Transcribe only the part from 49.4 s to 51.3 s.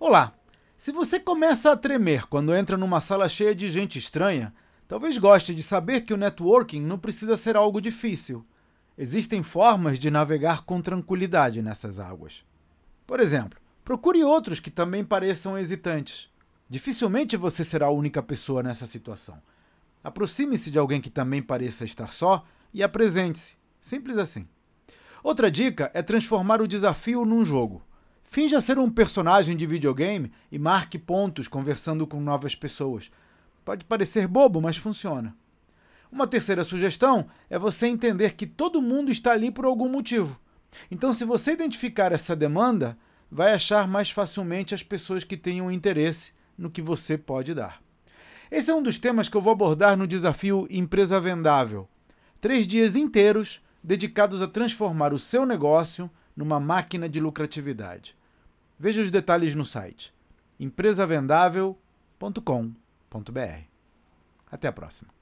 vou abordar no desafio Empresa